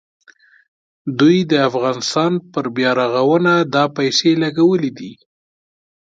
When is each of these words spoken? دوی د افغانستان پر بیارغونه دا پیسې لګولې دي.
دوی 1.19 1.37
د 1.51 1.53
افغانستان 1.69 2.31
پر 2.51 2.65
بیارغونه 2.75 3.53
دا 3.73 3.83
پیسې 3.97 4.31
لګولې 4.43 4.91
دي. 4.97 5.11